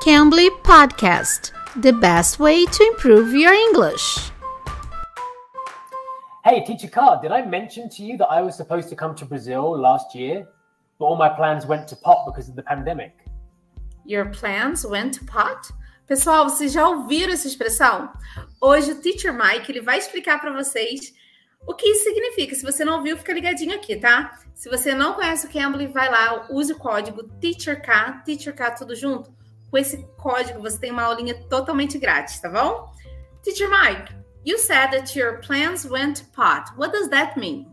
[0.00, 1.52] Cambly Podcast,
[1.82, 4.30] the best way to improve your English.
[6.42, 9.26] Hey, Teacher Car, did I mention to you that I was supposed to come to
[9.26, 10.48] Brazil last year,
[10.98, 13.12] but all my plans went to pot because of the pandemic?
[14.06, 15.70] Your plans went to pot?
[16.06, 18.10] Pessoal, vocês já ouviram essa expressão?
[18.58, 21.12] Hoje o Teacher Mike ele vai explicar para vocês
[21.66, 22.54] o que isso significa.
[22.54, 24.38] Se você não ouviu, fica ligadinho aqui, tá?
[24.54, 29.38] Se você não conhece o Cambly, vai lá, use o código TEACHERK, TEACHERK tudo junto
[29.70, 32.92] com esse código você tem uma aulinha totalmente grátis, tá bom?
[33.42, 34.12] Teacher Mike,
[34.44, 36.70] you said that your plans went to pot.
[36.76, 37.66] What does that mean?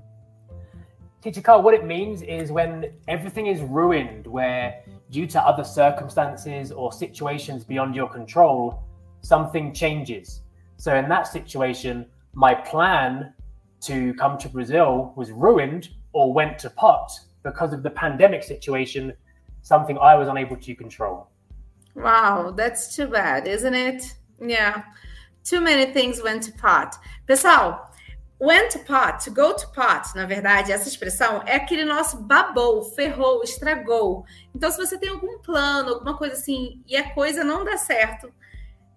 [1.22, 6.72] Teacher Carl, what it means is when everything is ruined, where due to other circumstances
[6.72, 8.84] or situations beyond your control,
[9.22, 10.44] something changes.
[10.78, 13.34] So in that situation, my plan
[13.82, 17.12] to come to Brazil was ruined or went to pot
[17.44, 19.14] because of the pandemic situation,
[19.64, 21.30] something I was unable to control.
[21.98, 24.16] Wow, that's too bad, isn't it?
[24.40, 24.84] Yeah.
[25.44, 26.96] Too many things went to pot.
[27.26, 27.92] Pessoal,
[28.40, 32.84] went to pot, to go to pot, na verdade, essa expressão é aquele nosso babou,
[32.94, 34.26] ferrou, estragou.
[34.54, 38.32] Então, se você tem algum plano, alguma coisa assim, e a coisa não dá certo,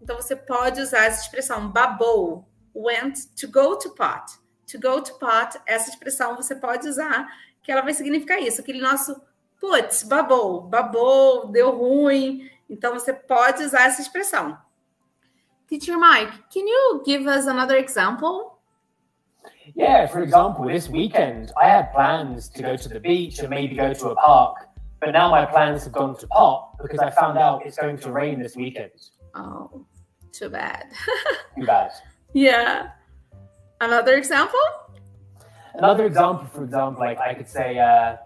[0.03, 4.39] então você pode usar essa expressão babou, went to go to pot.
[4.71, 7.27] To go to pot, essa expressão você pode usar,
[7.63, 9.19] que ela vai significar isso, aquele nosso
[9.59, 14.57] putz, babou, babou, deu ruim, Então você pode usar essa expressão.
[15.67, 18.59] Teacher Mike, can you give us another example?
[19.75, 23.75] Yeah, for example, this weekend I had plans to go to the beach and maybe
[23.75, 24.69] go to a park,
[25.01, 28.13] but now my plans have gone to pot because I found out it's going to
[28.13, 28.91] rain this weekend.
[29.35, 29.85] Oh,
[30.33, 30.87] too bad.
[31.57, 31.91] too bad.
[32.33, 32.91] Yeah.
[33.81, 34.61] Another example?
[35.75, 38.17] Another example, for example, like I could say, uh,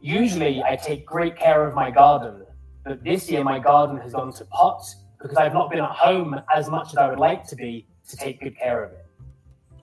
[0.00, 2.46] usually I take great care of my garden
[2.84, 4.84] but this year my garden has gone to pot
[5.20, 8.16] because I've not been at home as much as I would like to be to
[8.16, 9.06] take good care of it.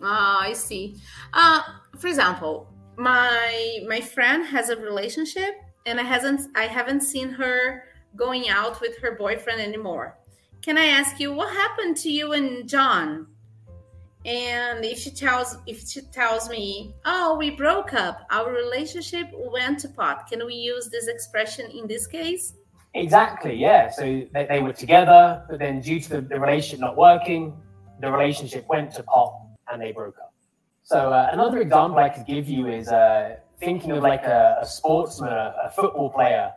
[0.02, 0.98] Ah, I see.
[1.34, 1.62] Uh,
[1.98, 2.68] for example,
[2.98, 5.56] my my friend has a relationship
[5.86, 7.84] and I hasn't I haven't seen her
[8.16, 10.18] going out with her boyfriend anymore.
[10.62, 13.28] Can I ask you what happened to you and John?
[14.26, 18.26] And if she tells if she tells me, "Oh, we broke up.
[18.30, 22.54] Our relationship went to pot." Can we use this expression in this case?
[22.94, 23.90] Exactly, yeah.
[23.90, 27.54] So they, they were together, but then due to the, the relationship not working,
[28.02, 29.34] the relationship went to pot
[29.72, 30.34] and they broke up.
[30.84, 34.66] So uh, another example I could give you is uh, thinking of like a, a
[34.66, 36.52] sportsman, a, a football player.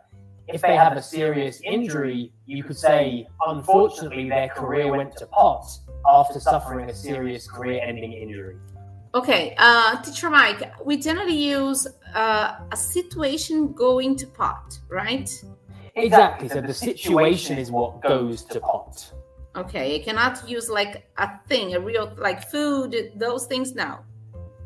[0.47, 5.65] If they have a serious injury, you could say, unfortunately, their career went to pot
[6.05, 8.57] after suffering a serious career-ending injury.
[9.15, 15.29] Okay, uh, teacher Mike, we generally use uh, a situation going to pot, right?
[15.95, 16.49] Exactly.
[16.49, 19.11] So the situation is what goes to pot.
[19.55, 24.03] Okay, you cannot use like a thing, a real like food, those things now.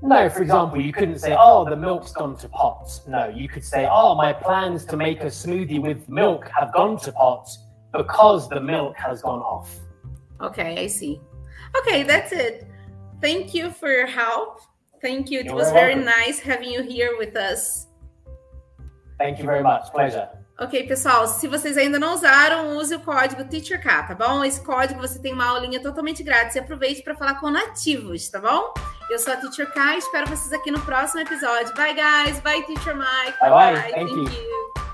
[0.02, 3.66] No, for example, you couldn't say, "Oh, the milk's gone to pot." No, you could
[3.66, 7.50] say, "Oh, my plans to make a smoothie with milk have gone to pot
[7.92, 9.76] because the milk has gone off."
[10.40, 11.20] Okay, I see.
[11.80, 12.68] Okay, that's it.
[13.20, 14.62] Thank you for your help.
[15.02, 15.40] Thank you.
[15.40, 16.14] It You're was very welcome.
[16.26, 17.88] nice having you here with us.
[19.18, 19.92] Thank you very much.
[19.92, 20.30] Pleasure.
[20.60, 24.44] Ok, pessoal, se vocês ainda não usaram, use o código TEACHERK, tá bom?
[24.44, 28.40] Esse código você tem uma aulinha totalmente grátis e aproveite para falar com nativos, tá
[28.40, 28.74] bom?
[29.08, 31.76] Eu sou a Teacher K, espero vocês aqui no próximo episódio.
[31.76, 32.40] Bye, guys.
[32.40, 33.38] Bye, Teacher Mike.
[33.40, 33.92] Bye, bye.
[33.92, 34.24] Thank you.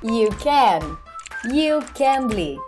[0.03, 0.25] you.
[0.25, 0.97] You can.
[1.46, 2.59] You can be.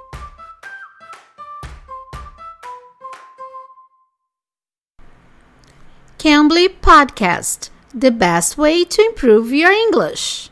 [6.17, 10.50] Cambly Podcast, the best way to improve your English.